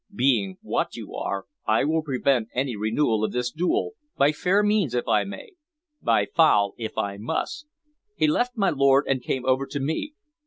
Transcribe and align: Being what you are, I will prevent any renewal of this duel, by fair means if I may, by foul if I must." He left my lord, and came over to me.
Being 0.15 0.57
what 0.63 0.95
you 0.95 1.13
are, 1.13 1.45
I 1.67 1.83
will 1.83 2.01
prevent 2.01 2.47
any 2.55 2.75
renewal 2.75 3.23
of 3.23 3.33
this 3.33 3.51
duel, 3.51 3.91
by 4.17 4.31
fair 4.31 4.63
means 4.63 4.95
if 4.95 5.07
I 5.07 5.25
may, 5.25 5.51
by 6.01 6.25
foul 6.25 6.73
if 6.79 6.97
I 6.97 7.17
must." 7.17 7.67
He 8.15 8.25
left 8.25 8.57
my 8.57 8.71
lord, 8.71 9.05
and 9.07 9.21
came 9.21 9.45
over 9.45 9.67
to 9.67 9.79
me. 9.79 10.15